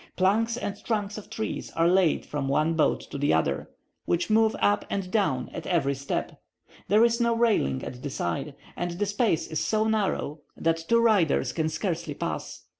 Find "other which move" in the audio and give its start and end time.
3.35-4.55